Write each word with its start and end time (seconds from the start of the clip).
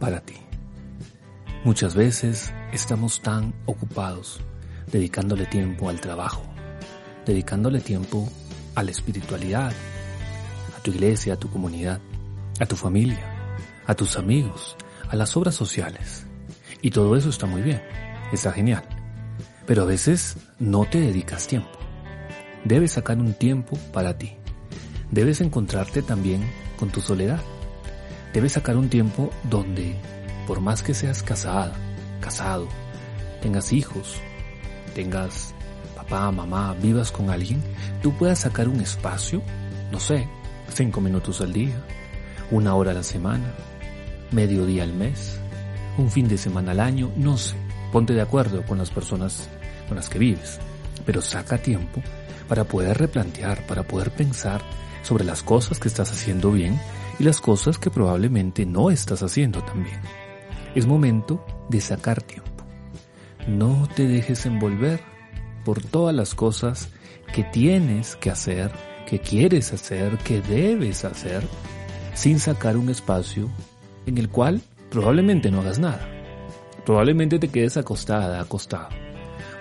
para 0.00 0.20
ti. 0.20 0.36
Muchas 1.64 1.94
veces 1.94 2.52
estamos 2.72 3.22
tan 3.22 3.54
ocupados 3.66 4.40
dedicándole 4.90 5.46
tiempo 5.46 5.88
al 5.88 6.00
trabajo, 6.00 6.42
dedicándole 7.24 7.80
tiempo 7.80 8.28
a 8.74 8.82
la 8.82 8.90
espiritualidad, 8.90 9.72
a 10.76 10.80
tu 10.82 10.90
iglesia, 10.90 11.34
a 11.34 11.36
tu 11.38 11.48
comunidad, 11.48 12.00
a 12.60 12.66
tu 12.66 12.76
familia, 12.76 13.24
a 13.86 13.94
tus 13.94 14.16
amigos, 14.16 14.76
a 15.08 15.16
las 15.16 15.36
obras 15.36 15.54
sociales. 15.54 16.26
Y 16.82 16.90
todo 16.90 17.16
eso 17.16 17.30
está 17.30 17.46
muy 17.46 17.62
bien, 17.62 17.82
está 18.32 18.52
genial. 18.52 18.84
Pero 19.66 19.82
a 19.82 19.86
veces 19.86 20.36
no 20.58 20.84
te 20.84 21.00
dedicas 21.00 21.46
tiempo. 21.46 21.78
Debes 22.64 22.92
sacar 22.92 23.18
un 23.18 23.34
tiempo 23.34 23.78
para 23.92 24.18
ti. 24.18 24.36
Debes 25.10 25.40
encontrarte 25.40 26.02
también 26.02 26.42
con 26.78 26.90
tu 26.90 27.00
soledad. 27.00 27.40
Debes 28.34 28.54
sacar 28.54 28.76
un 28.76 28.88
tiempo 28.88 29.30
donde, 29.44 29.94
por 30.48 30.60
más 30.60 30.82
que 30.82 30.92
seas 30.92 31.22
casada, 31.22 31.72
casado, 32.20 32.66
tengas 33.40 33.72
hijos, 33.72 34.16
tengas 34.92 35.54
papá, 35.94 36.32
mamá, 36.32 36.74
vivas 36.82 37.12
con 37.12 37.30
alguien, 37.30 37.62
tú 38.02 38.12
puedas 38.18 38.40
sacar 38.40 38.66
un 38.66 38.80
espacio, 38.80 39.40
no 39.92 40.00
sé, 40.00 40.26
cinco 40.68 41.00
minutos 41.00 41.40
al 41.42 41.52
día, 41.52 41.80
una 42.50 42.74
hora 42.74 42.90
a 42.90 42.94
la 42.94 43.04
semana, 43.04 43.54
medio 44.32 44.66
día 44.66 44.82
al 44.82 44.92
mes, 44.92 45.38
un 45.96 46.10
fin 46.10 46.26
de 46.26 46.36
semana 46.36 46.72
al 46.72 46.80
año, 46.80 47.12
no 47.14 47.36
sé. 47.36 47.54
Ponte 47.92 48.14
de 48.14 48.22
acuerdo 48.22 48.66
con 48.66 48.78
las 48.78 48.90
personas 48.90 49.48
con 49.86 49.96
las 49.96 50.08
que 50.08 50.18
vives, 50.18 50.58
pero 51.06 51.22
saca 51.22 51.58
tiempo 51.58 52.02
para 52.48 52.64
poder 52.64 52.98
replantear, 52.98 53.64
para 53.68 53.84
poder 53.84 54.10
pensar 54.10 54.60
sobre 55.04 55.22
las 55.22 55.44
cosas 55.44 55.78
que 55.78 55.86
estás 55.86 56.10
haciendo 56.10 56.50
bien 56.50 56.80
y 57.18 57.24
las 57.24 57.40
cosas 57.40 57.78
que 57.78 57.90
probablemente 57.90 58.66
no 58.66 58.90
estás 58.90 59.22
haciendo 59.22 59.62
tan 59.62 59.84
bien. 59.84 60.00
Es 60.74 60.86
momento 60.86 61.44
de 61.68 61.80
sacar 61.80 62.22
tiempo. 62.22 62.50
No 63.46 63.88
te 63.94 64.06
dejes 64.06 64.46
envolver 64.46 65.00
por 65.64 65.82
todas 65.82 66.14
las 66.14 66.34
cosas 66.34 66.88
que 67.34 67.44
tienes 67.44 68.16
que 68.16 68.30
hacer, 68.30 68.72
que 69.06 69.18
quieres 69.20 69.72
hacer, 69.72 70.18
que 70.18 70.40
debes 70.40 71.04
hacer, 71.04 71.42
sin 72.14 72.38
sacar 72.38 72.76
un 72.76 72.88
espacio 72.88 73.50
en 74.06 74.18
el 74.18 74.28
cual 74.28 74.62
probablemente 74.90 75.50
no 75.50 75.60
hagas 75.60 75.78
nada. 75.78 76.08
Probablemente 76.84 77.38
te 77.38 77.48
quedes 77.48 77.76
acostada, 77.76 78.40
acostado, 78.40 78.88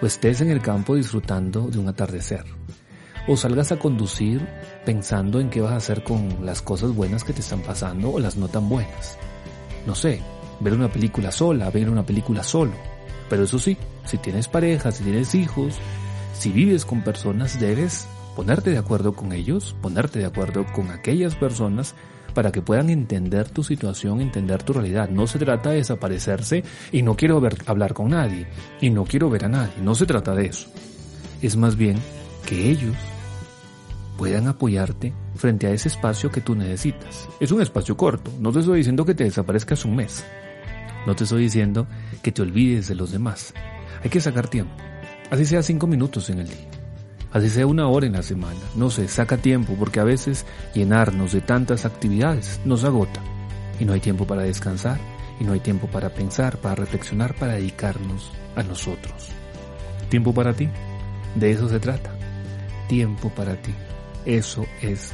o 0.02 0.06
estés 0.06 0.42
en 0.42 0.52
el 0.52 0.62
campo 0.62 0.96
disfrutando 0.96 1.68
de 1.68 1.80
un 1.80 1.88
atardecer, 1.88 2.44
o 3.28 3.38
salgas 3.38 3.72
a 3.72 3.78
conducir 3.78 4.48
pensando 4.86 5.40
en 5.40 5.50
qué 5.50 5.62
vas 5.62 5.72
a 5.72 5.78
hacer 5.78 6.04
con 6.04 6.46
las 6.46 6.62
cosas 6.62 6.94
buenas 6.94 7.24
que 7.24 7.34
te 7.34 7.42
están 7.42 7.62
pasando 7.62 8.12
o 8.12 8.20
las 8.20 8.36
no 8.36 8.48
tan 8.48 8.68
buenas. 8.68 9.18
No 9.86 9.96
sé, 9.96 10.22
ver 10.60 10.74
una 10.74 10.92
película 10.92 11.32
sola, 11.32 11.70
ver 11.70 11.90
una 11.90 12.06
película 12.06 12.44
solo. 12.44 12.74
Pero 13.30 13.44
eso 13.44 13.60
sí, 13.60 13.78
si 14.06 14.18
tienes 14.18 14.48
pareja, 14.48 14.92
si 14.92 15.04
tienes 15.04 15.36
hijos, 15.36 15.76
si 16.38 16.50
vives 16.50 16.86
con 16.86 17.02
personas, 17.02 17.60
debes 17.60 18.08
ponerte 18.36 18.72
de 18.72 18.78
acuerdo 18.78 19.14
con 19.14 19.32
ellos, 19.32 19.76
ponerte 19.82 20.20
de 20.20 20.26
acuerdo 20.26 20.66
con 20.74 20.92
aquellas 20.92 21.36
personas 21.36 21.96
para 22.34 22.52
que 22.52 22.62
puedan 22.62 22.90
entender 22.90 23.50
tu 23.50 23.64
situación, 23.64 24.20
entender 24.20 24.64
tu 24.64 24.74
realidad. 24.74 25.10
No 25.10 25.28
se 25.28 25.40
trata 25.40 25.70
de 25.70 25.78
desaparecerse 25.78 26.64
y 26.92 27.04
no 27.04 27.16
quiero 27.16 27.42
hablar 27.68 27.94
con 27.94 28.10
nadie 28.10 28.48
y 28.82 28.90
no 28.90 29.06
quiero 29.06 29.30
ver 29.30 29.46
a 29.46 29.50
nadie. 29.50 29.82
No 29.82 29.96
se 29.96 30.06
trata 30.06 30.34
de 30.34 30.48
eso. 30.48 30.68
Es 31.42 31.56
más 31.56 31.76
bien 31.76 31.98
que 32.46 32.70
ellos 32.70 32.96
puedan 34.18 34.48
apoyarte 34.48 35.14
frente 35.36 35.68
a 35.68 35.72
ese 35.72 35.88
espacio 35.88 36.32
que 36.32 36.42
tú 36.42 36.56
necesitas. 36.56 37.28
Es 37.40 37.52
un 37.52 37.62
espacio 37.62 37.98
corto. 37.98 38.32
No 38.40 38.52
te 38.52 38.60
estoy 38.60 38.78
diciendo 38.78 39.06
que 39.06 39.16
te 39.16 39.24
desaparezcas 39.24 39.86
un 39.86 39.96
mes. 39.96 40.24
No 41.06 41.16
te 41.16 41.24
estoy 41.24 41.44
diciendo 41.44 41.88
que 42.22 42.32
te 42.32 42.42
olvides 42.42 42.88
de 42.88 42.96
los 42.96 43.12
demás. 43.12 43.54
Hay 44.04 44.10
que 44.10 44.22
sacar 44.22 44.48
tiempo. 44.48 44.74
Así 45.30 45.46
sea 45.46 45.64
cinco 45.64 45.88
minutos 45.88 46.30
en 46.30 46.40
el 46.40 46.48
día 46.48 46.70
así 47.34 47.50
sea 47.50 47.68
una 47.68 47.88
hora 47.88 48.06
en 48.06 48.14
la 48.14 48.24
semana. 48.24 48.60
No 48.76 48.90
sé, 48.90 49.08
saca 49.08 49.38
tiempo 49.38 49.76
porque 49.78 50.00
a 50.00 50.04
veces 50.04 50.46
llenarnos 50.74 51.34
de 51.34 51.42
tantas 51.42 51.86
actividades 51.86 52.62
nos 52.64 52.84
agota 52.84 53.22
y 53.80 53.86
no 53.86 53.94
hay 53.94 54.00
tiempo 54.00 54.26
para 54.26 54.44
descansar 54.44 55.00
y 55.40 55.44
no 55.44 55.54
hay 55.54 55.60
tiempo 55.60 55.88
para 55.88 56.10
pensar, 56.10 56.58
para 56.58 56.76
reflexionar, 56.76 57.34
para 57.34 57.54
dedicarnos 57.54 58.32
a 58.56 58.64
nosotros. 58.64 59.30
¿Tiempo 60.10 60.34
para 60.34 60.54
ti? 60.54 60.70
De 61.36 61.52
eso 61.52 61.68
se 61.68 61.80
trata. 61.80 62.16
Tiempo 62.88 63.30
para 63.30 63.56
ti. 63.56 63.74
Eso 64.26 64.66
es 64.82 65.14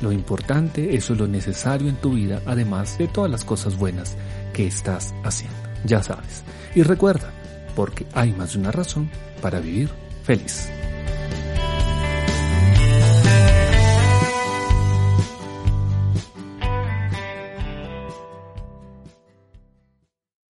lo 0.00 0.12
importante, 0.12 0.94
eso 0.96 1.12
es 1.12 1.18
lo 1.18 1.26
necesario 1.26 1.88
en 1.88 1.96
tu 1.96 2.14
vida, 2.14 2.40
además 2.46 2.98
de 2.98 3.08
todas 3.08 3.30
las 3.30 3.44
cosas 3.44 3.76
buenas 3.76 4.16
que 4.52 4.66
estás 4.66 5.14
haciendo. 5.24 5.56
Ya 5.84 6.02
sabes. 6.02 6.42
Y 6.74 6.82
recuerda, 6.82 7.30
porque 7.74 8.06
hay 8.12 8.32
más 8.32 8.52
de 8.52 8.60
una 8.60 8.72
razón 8.72 9.10
para 9.40 9.60
vivir 9.60 9.90
feliz. 10.24 10.68